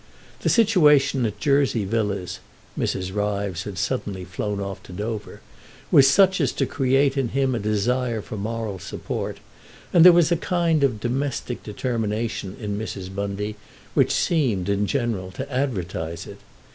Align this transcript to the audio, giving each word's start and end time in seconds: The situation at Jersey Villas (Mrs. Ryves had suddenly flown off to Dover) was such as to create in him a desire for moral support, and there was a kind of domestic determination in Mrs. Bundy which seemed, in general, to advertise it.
The 0.39 0.49
situation 0.49 1.27
at 1.27 1.39
Jersey 1.39 1.85
Villas 1.85 2.39
(Mrs. 2.75 3.13
Ryves 3.13 3.65
had 3.65 3.77
suddenly 3.77 4.25
flown 4.25 4.59
off 4.59 4.81
to 4.81 4.91
Dover) 4.91 5.41
was 5.91 6.07
such 6.09 6.41
as 6.41 6.51
to 6.53 6.65
create 6.65 7.17
in 7.19 7.27
him 7.27 7.53
a 7.53 7.59
desire 7.59 8.19
for 8.19 8.35
moral 8.35 8.79
support, 8.79 9.37
and 9.93 10.03
there 10.03 10.11
was 10.11 10.31
a 10.31 10.35
kind 10.37 10.83
of 10.83 10.99
domestic 10.99 11.61
determination 11.61 12.57
in 12.59 12.79
Mrs. 12.79 13.13
Bundy 13.13 13.57
which 13.93 14.11
seemed, 14.11 14.69
in 14.69 14.87
general, 14.87 15.29
to 15.33 15.47
advertise 15.53 16.25
it. 16.25 16.39